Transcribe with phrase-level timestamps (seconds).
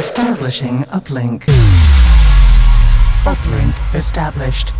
[0.00, 1.42] Establishing uplink.
[3.32, 4.72] Uplink established.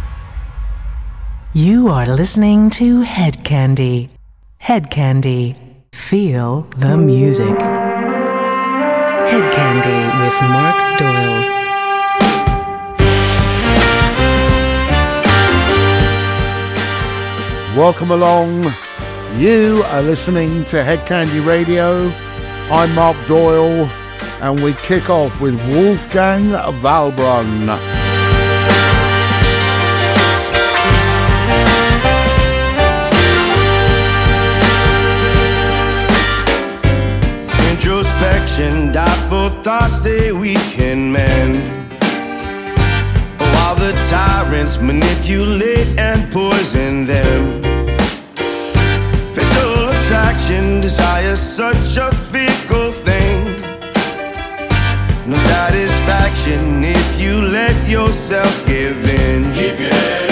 [1.53, 4.09] You are listening to Hedkandi.
[4.61, 5.57] Head Candy.
[5.93, 7.55] Feel the music.
[9.29, 11.41] Hedkandi with Mark Doyle.
[17.77, 18.73] Welcome along.
[19.37, 22.11] You are listening to Hedkandi Radio.
[22.73, 23.87] I'm Mark Doyle,
[24.41, 26.45] and we kick off with Wolfgang
[26.81, 27.69] Valbrun.
[37.71, 41.67] Introspection, doubtful thoughts they weaken men.
[43.39, 47.63] While the tyrants manipulate and poison them.
[49.35, 53.60] Fatal attraction, desire, such a fickle thing.
[55.31, 59.45] No satisfaction if you let yourself give in.
[59.55, 60.30] Keep your head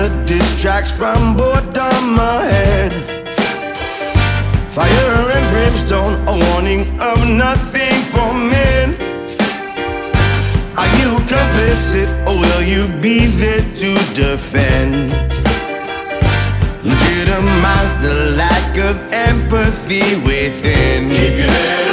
[0.00, 2.92] disaster distracts from boredom ahead.
[4.72, 8.94] Fire and brimstone, a warning of nothing for men.
[10.76, 15.10] Are you complicit or will you be there to defend?
[16.82, 21.10] Legitimize the lack of empathy within.
[21.10, 21.89] Keep your head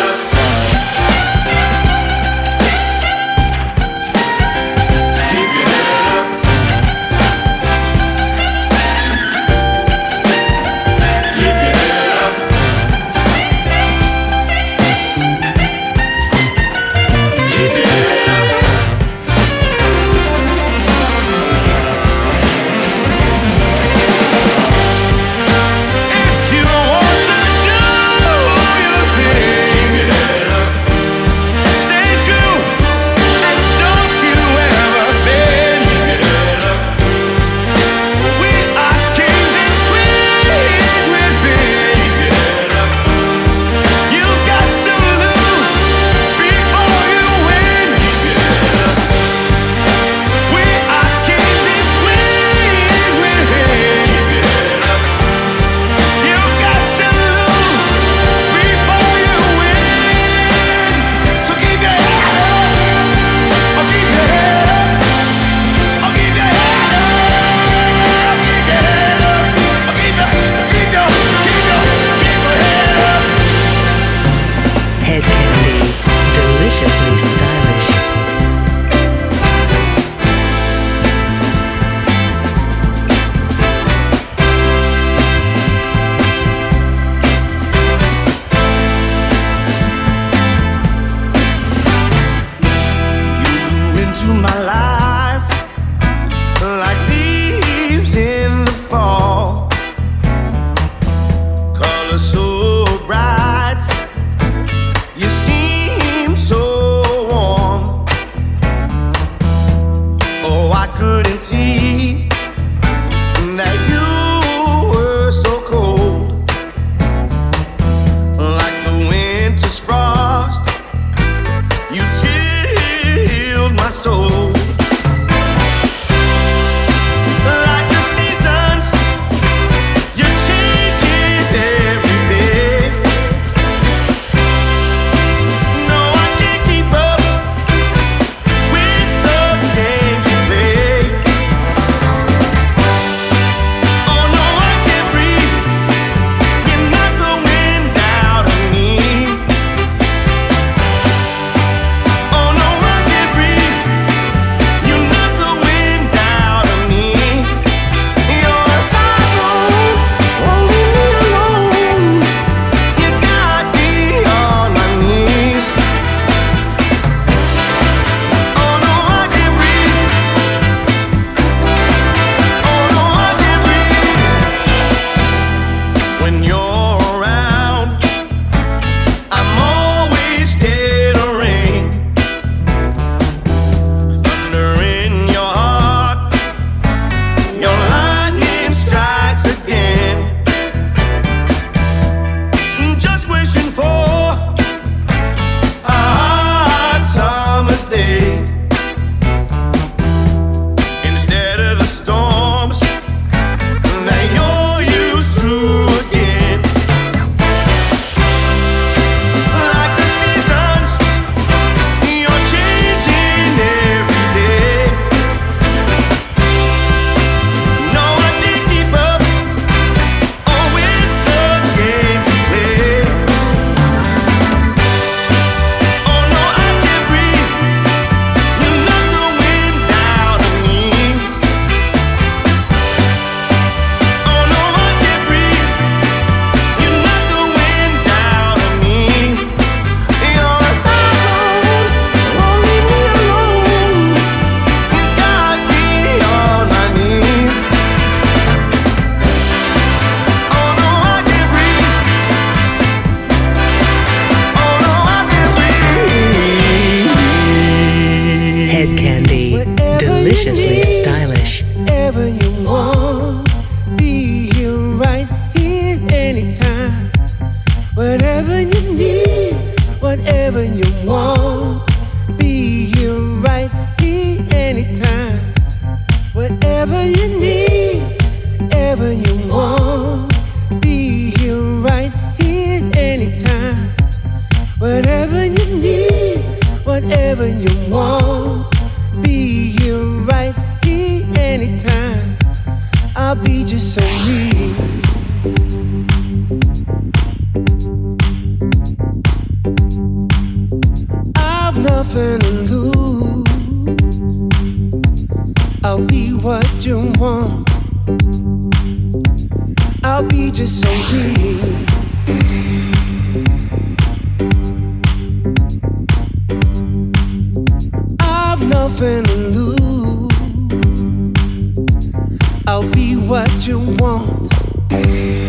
[322.66, 325.47] I'll be what you want.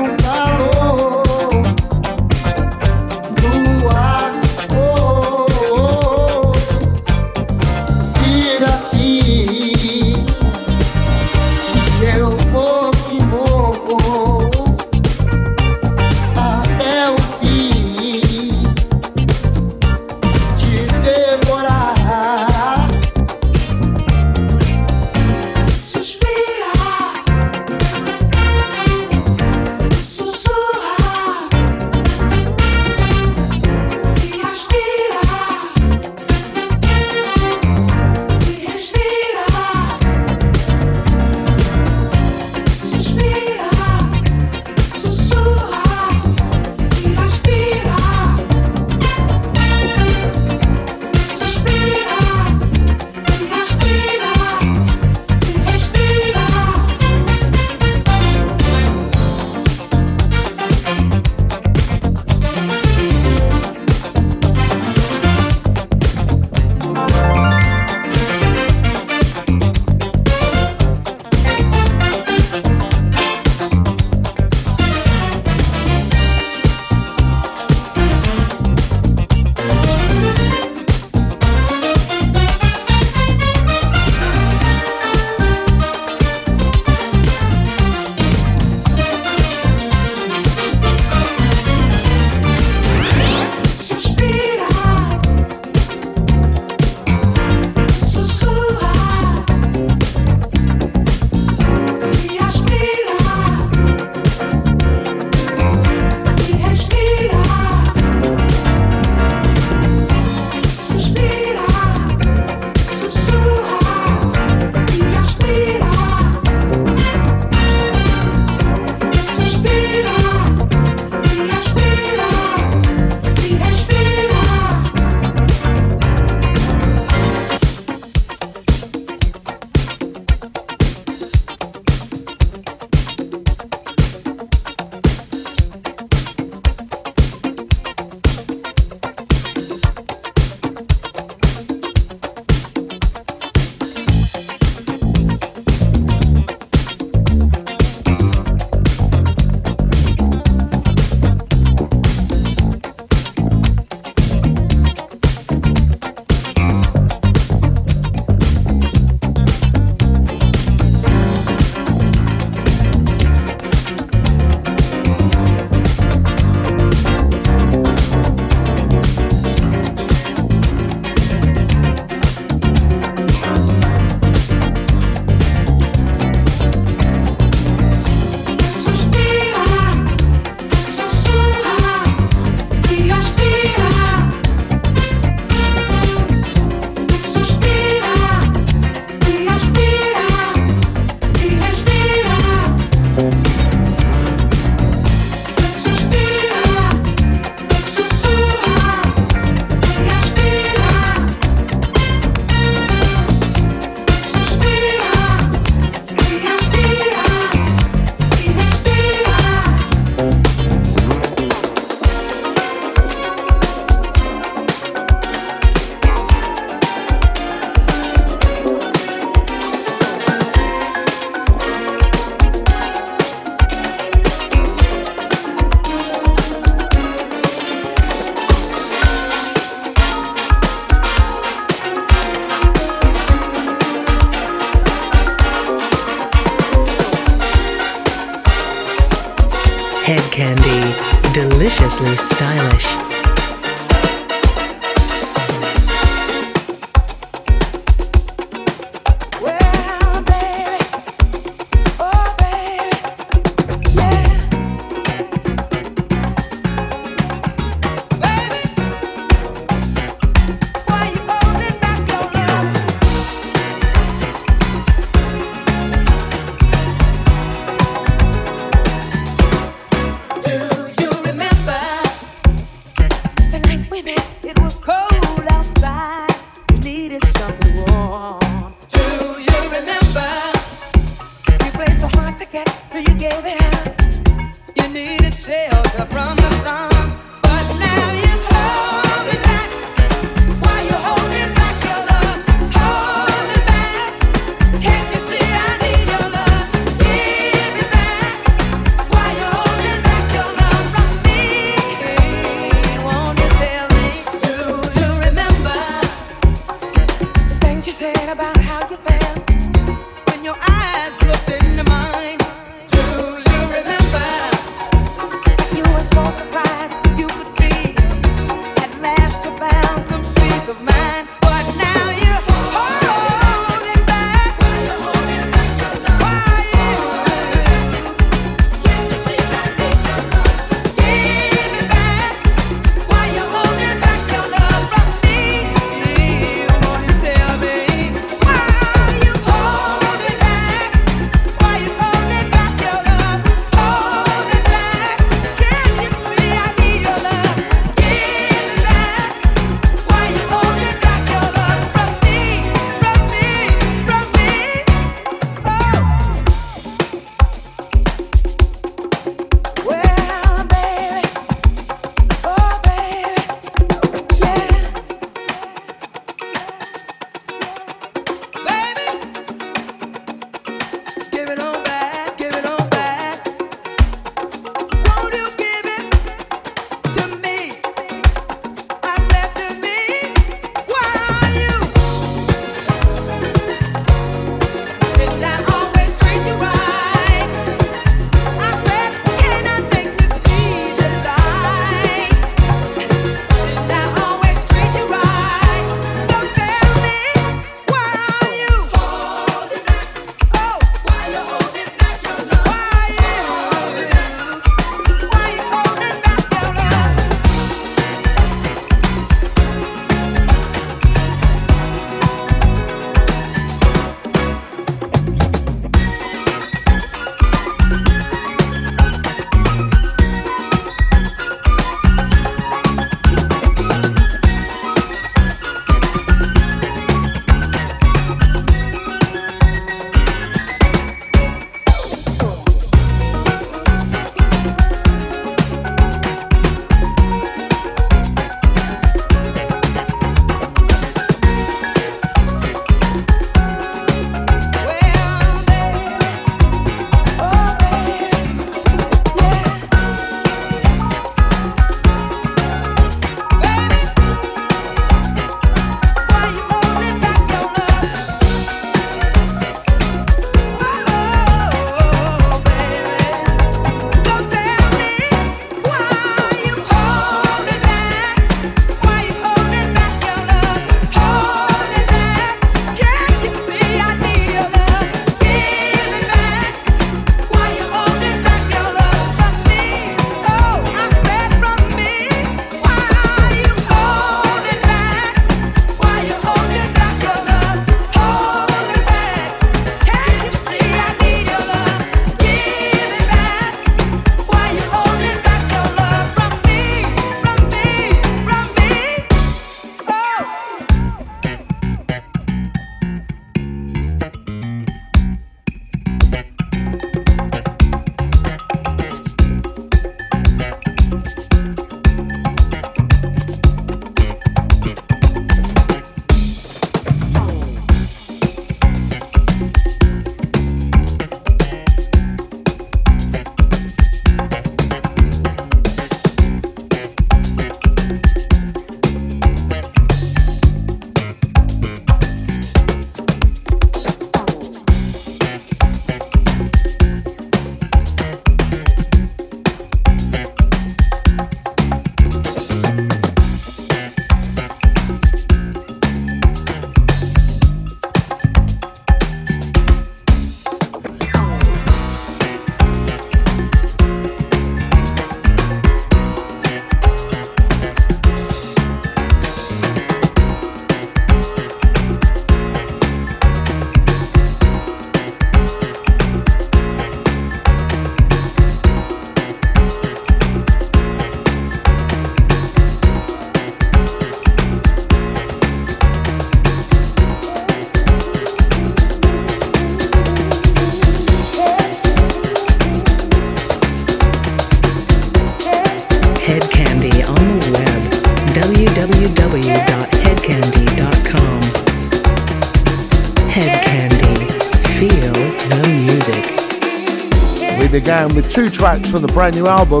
[598.38, 600.00] with two tracks from the brand new album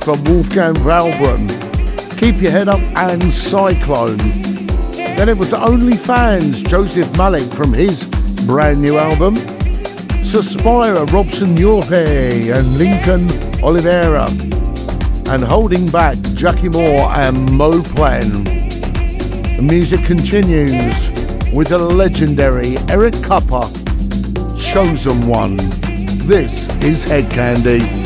[0.00, 1.48] from Wolfgang Valbrun,
[2.18, 4.18] Keep Your Head Up and Cyclone.
[4.92, 8.06] Then it was OnlyFans, Joseph Malik from his
[8.44, 9.36] brand new album,
[10.26, 13.26] Suspira, Robson Jorge and Lincoln
[13.62, 18.44] Olivetti, and Holding Back, Jackie Moore and Mo Plan.
[18.44, 21.10] The music continues
[21.54, 23.64] with the legendary Eric Kupper,
[24.60, 25.87] Chosen One.
[26.28, 27.97] This is Hedkandi.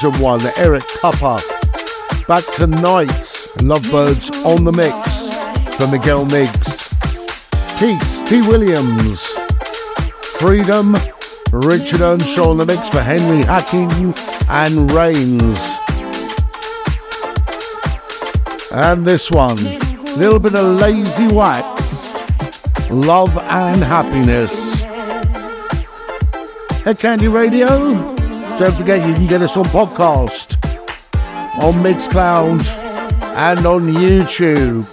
[0.00, 1.42] Chosen One, Eric Papa.
[2.26, 3.08] Back tonight,
[3.60, 5.28] Lovebirds on the mix
[5.76, 6.88] for Miguel Migs.
[7.78, 8.40] Peace, T.
[8.40, 9.26] Williams.
[10.38, 10.96] Freedom,
[11.52, 14.14] Richard Earnshaw on the mix for Henry Hacking
[14.48, 15.58] and Rains.
[18.72, 24.80] And this one, a little bit of lazy wax, love and happiness.
[26.84, 28.19] Hedkandi Radio.
[28.60, 30.62] Don't forget you can get us on podcast,
[31.64, 32.68] on Mixcloud,
[33.34, 34.86] and on YouTube.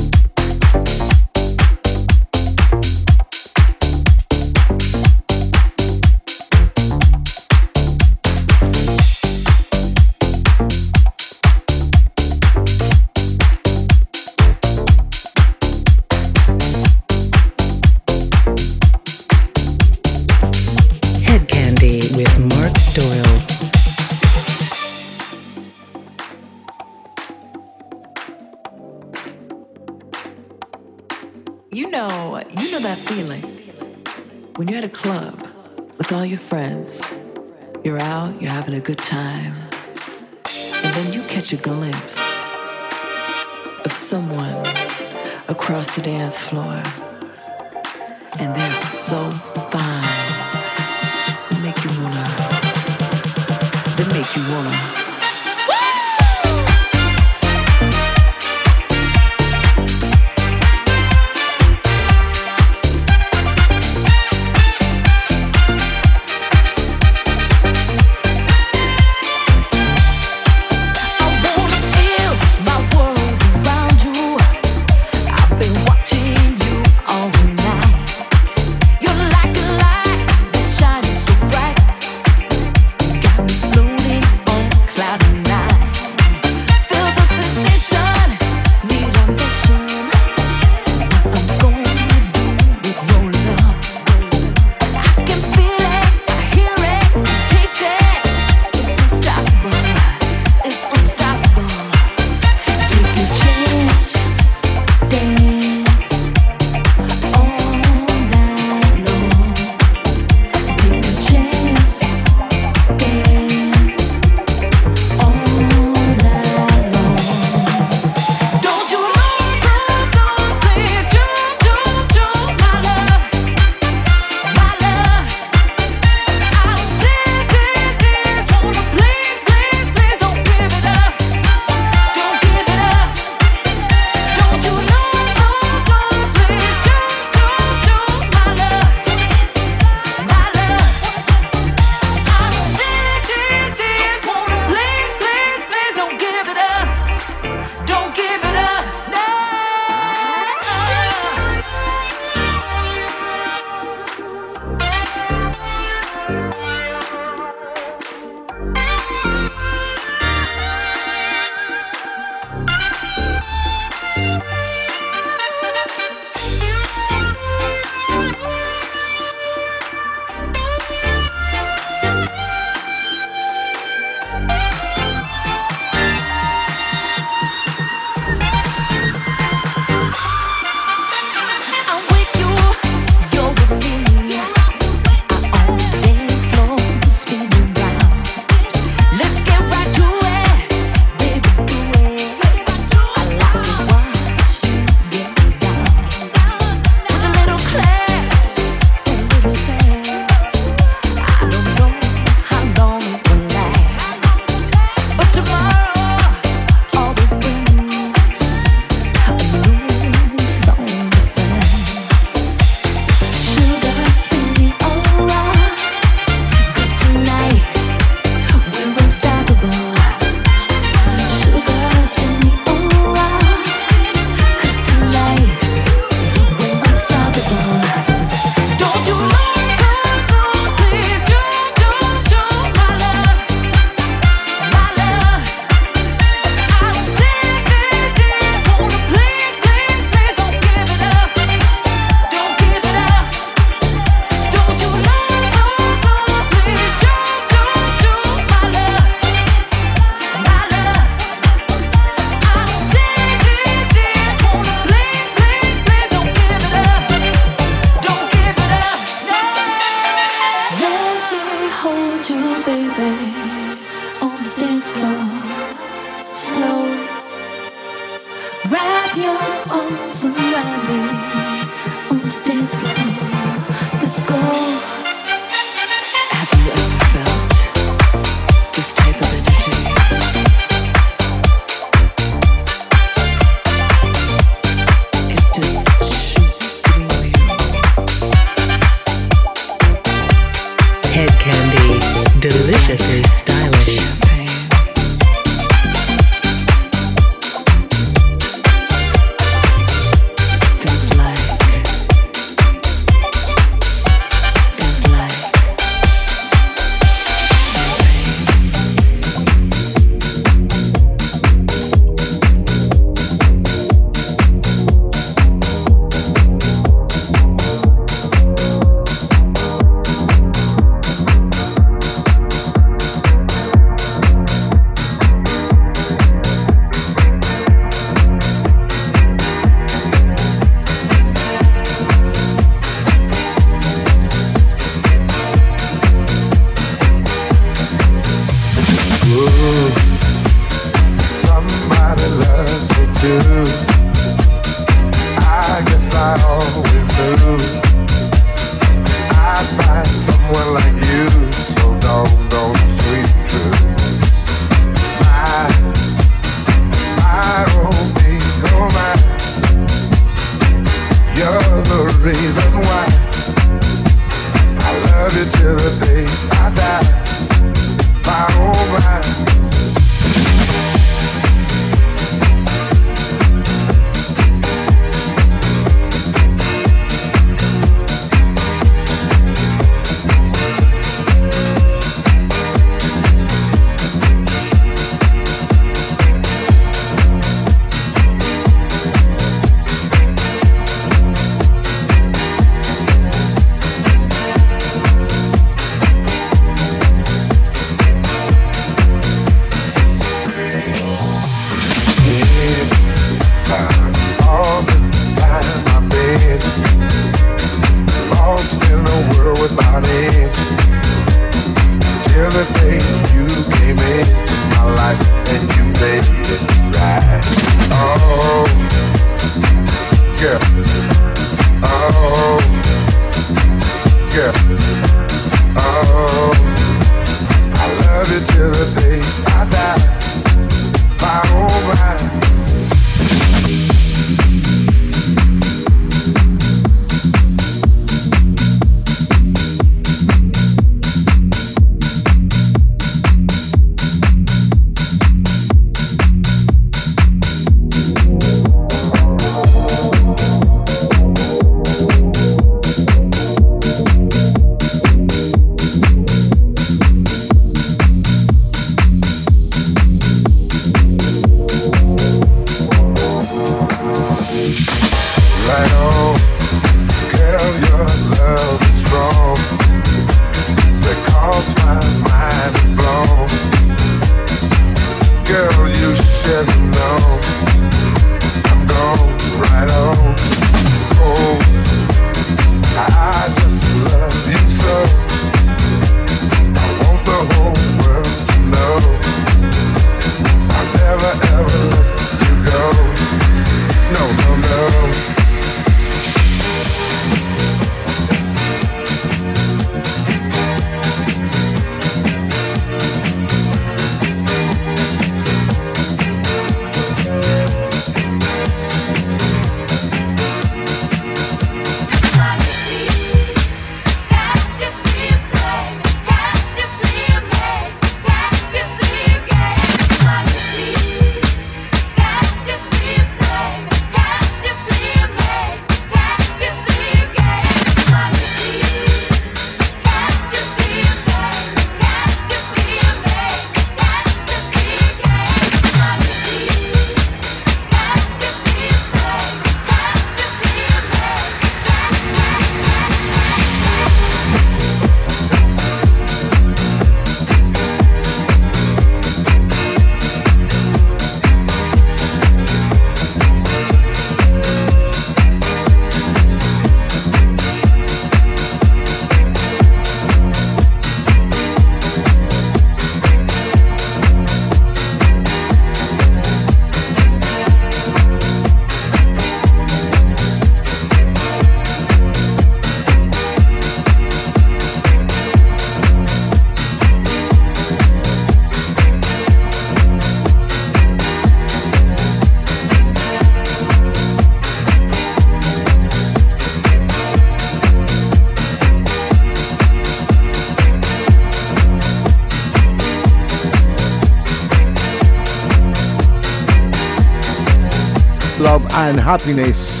[599.06, 600.00] And happiness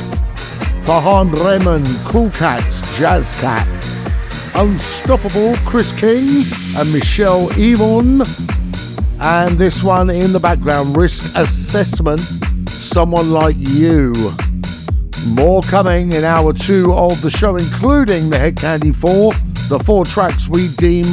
[0.86, 3.66] for Han Raymond, Cool Cats, Jazz Cat,
[4.56, 6.46] Unstoppable, Chris King
[6.78, 8.22] and Michelle Yvonne.
[9.20, 12.20] And this one in the background, Risk Assessment,
[12.70, 14.14] Someone Like You.
[15.28, 19.32] More coming in hour two of the show, including the Hedkandi 4,
[19.68, 21.04] the four tracks we deem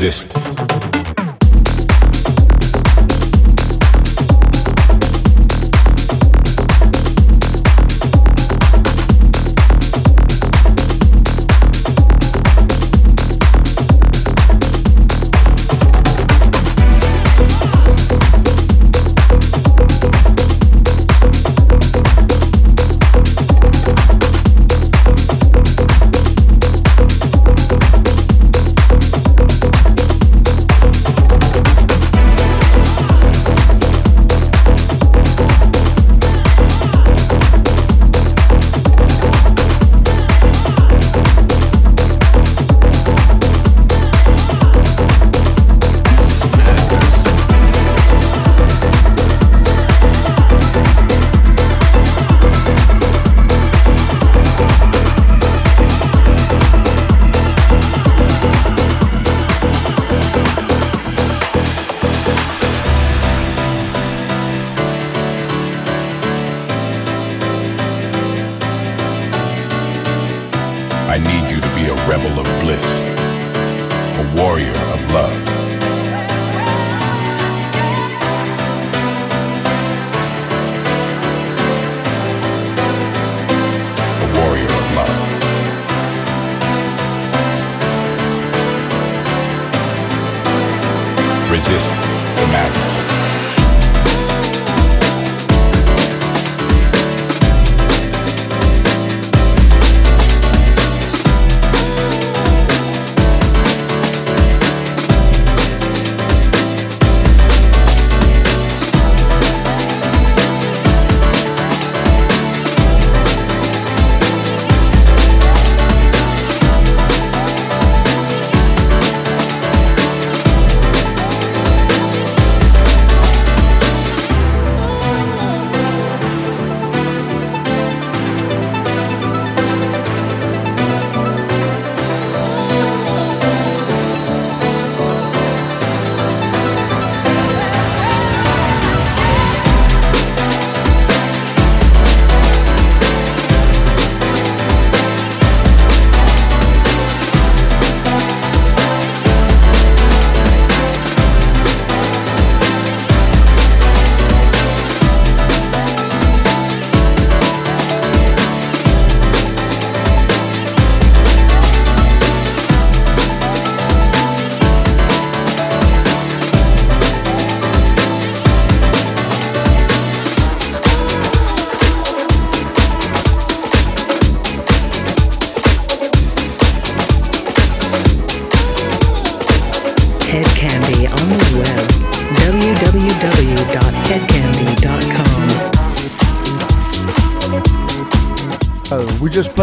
[0.00, 0.29] Resist.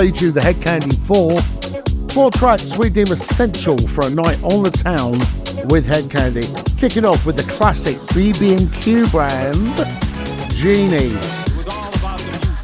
[0.08, 1.42] Played you the Hedkandi 4.
[2.14, 5.12] Four tracks we deem essential for a night on the town
[5.68, 6.48] with Hedkandi.
[6.80, 9.76] Kicking off with the classic BB&Q Band,
[10.54, 11.12] Genie.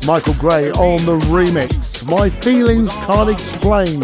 [0.08, 2.08] Michael Gray on the remix.
[2.08, 4.00] My Feelings Can't Explain.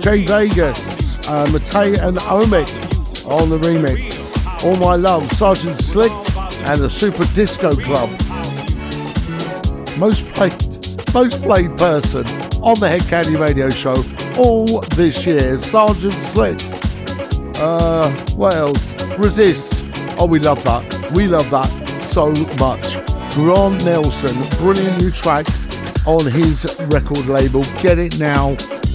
[0.00, 4.64] Jay Vegas, uh, Mattei and Omich on the remix.
[4.64, 6.12] All My Love, Sergeant Slick
[6.66, 8.08] and the Super Disco Club.
[9.98, 14.04] Most played, most played person on the Hedkandi Radio Show
[14.36, 15.56] all this year.
[15.56, 16.58] Sergeant Slick.
[17.58, 19.18] Uh, what else?
[19.18, 19.86] Resist.
[20.18, 21.10] Oh, we love that.
[21.12, 21.88] We love that.
[21.88, 22.26] so
[22.60, 22.98] much.
[23.32, 25.46] Grant Nelson, brilliant new track
[26.06, 27.62] on his record label.
[27.80, 28.50] Get it now.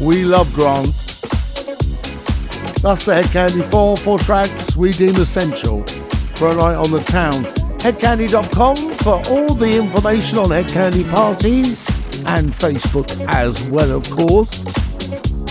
[0.05, 0.93] We love Grant.
[2.83, 5.81] That's the Hedkandi 4, four tracks we deem essential
[6.35, 7.43] for a night on the town.
[7.79, 11.82] Hedkandi.com for all the information on Hedkandi parties
[12.33, 14.63] and Facebook as well, of course.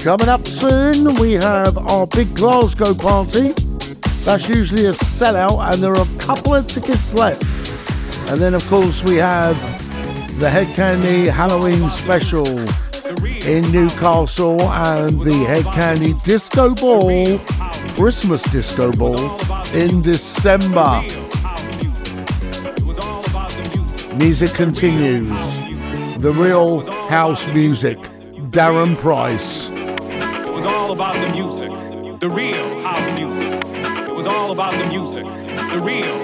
[0.03, 3.53] Coming up soon, we have our big Glasgow party.
[4.25, 7.43] That's usually a sellout, and there are a couple of tickets left.
[8.31, 9.57] And then, of course, we have
[10.41, 12.49] the Hedkandi Halloween special
[13.47, 17.39] in Newcastle and the Hedkandi Disco Ball,
[17.95, 19.39] Christmas Disco Ball
[19.73, 21.05] in December.
[24.17, 25.52] Music continues.
[26.23, 27.99] The real house music.
[28.53, 29.71] Darren Price.
[29.71, 31.73] It was all about the music,
[32.21, 33.61] the real house music.
[34.09, 36.22] It was all about the music, the real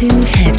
[0.00, 0.49] played you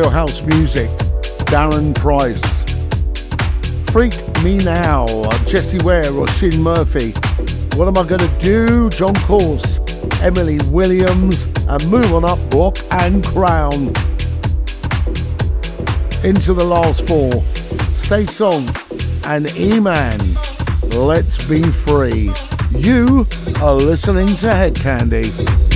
[0.00, 0.88] real house music,
[1.50, 2.64] Darren Price.
[3.92, 5.04] Freak Me Now,
[5.46, 7.12] Jessie Ware Róisín Murphy.
[7.76, 8.88] What am I gonna do?
[8.88, 9.78] John Course.
[10.22, 13.88] Emily Williams, and move on up Rock and Crown.
[16.24, 17.32] Into the last four,
[17.94, 18.64] Saison
[19.26, 20.18] and E-Man,
[20.96, 22.32] Let's Be Free.
[22.70, 23.26] You
[23.60, 25.69] are listening to Hedkandi.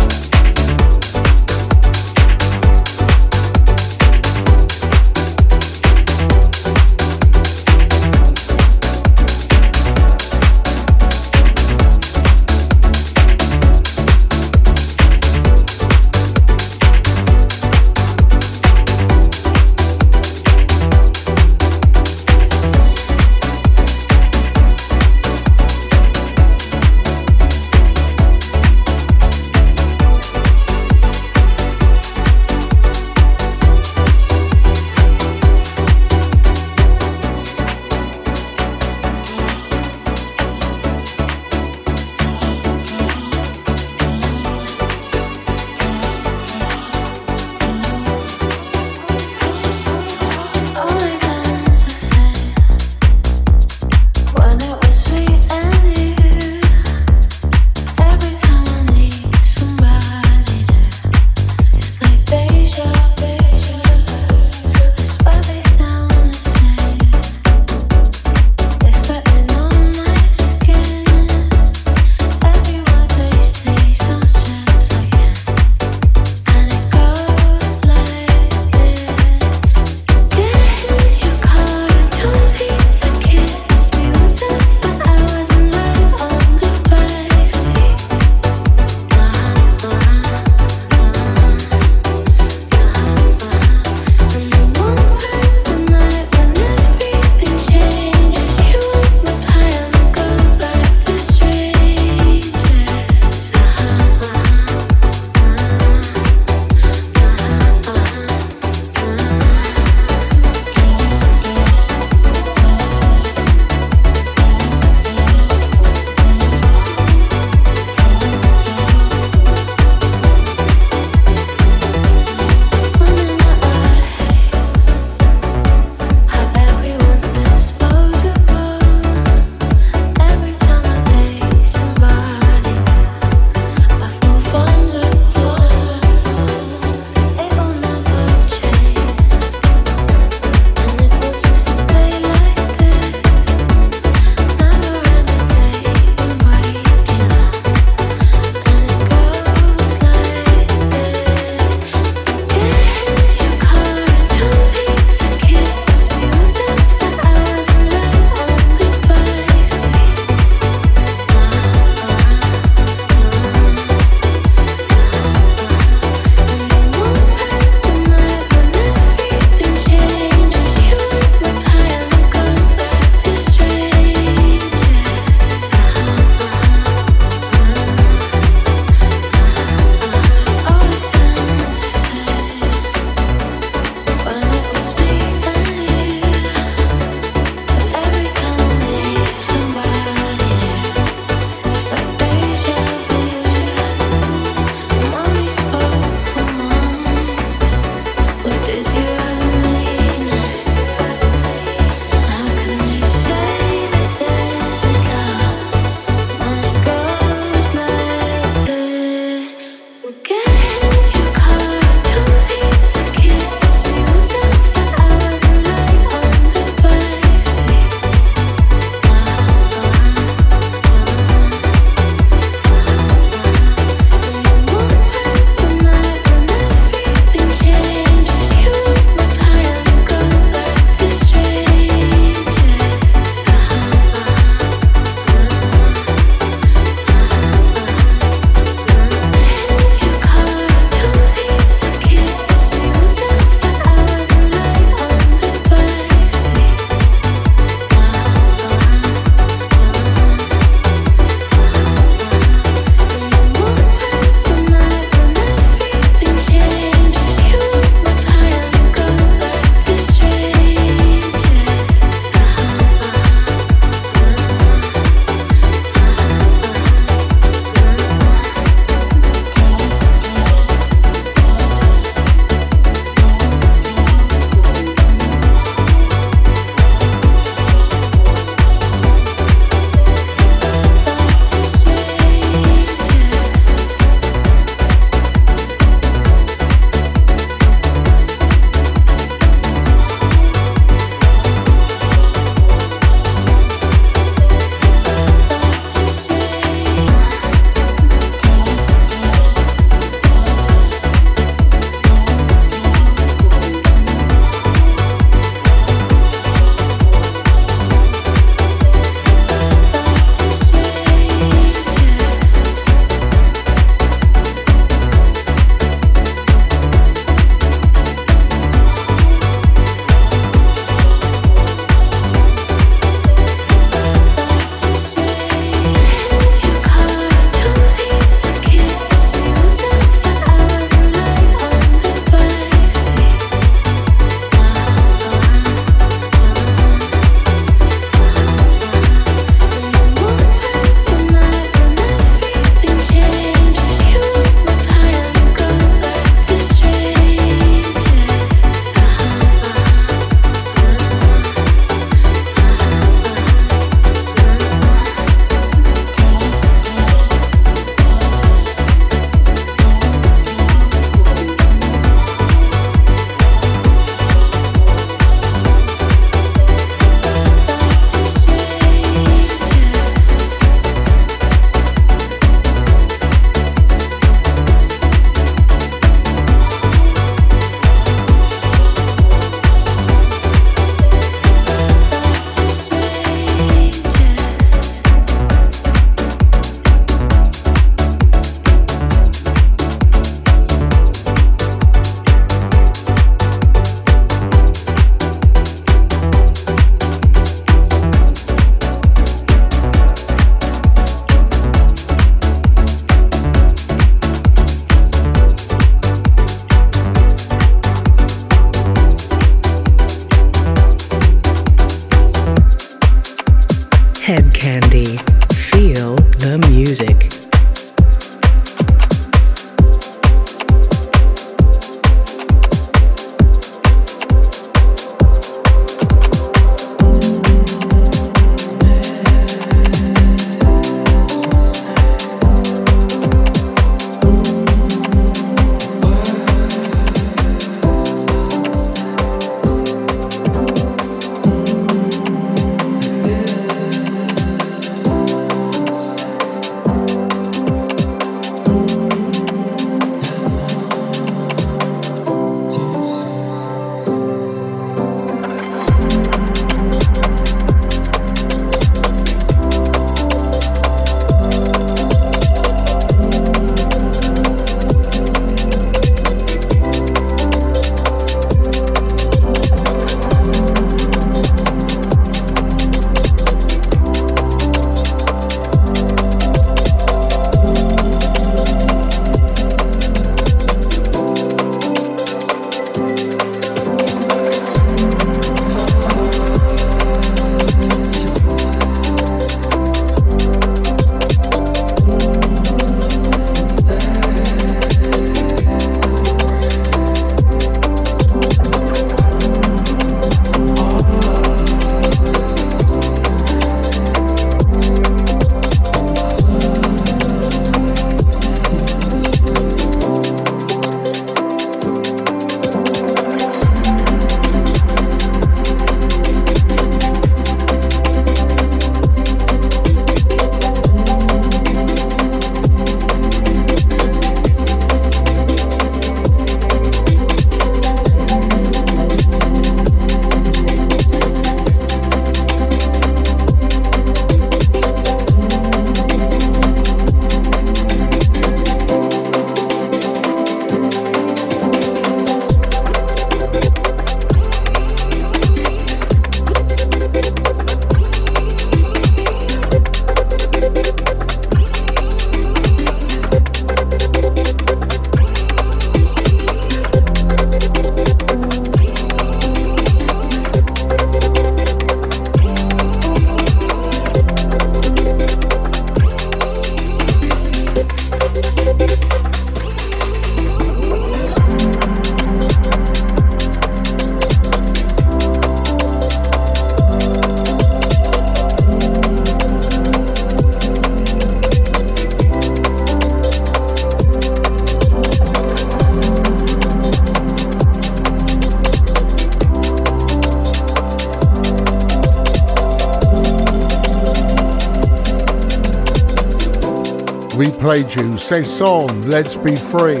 [598.28, 600.00] Saison, Let's Be Free.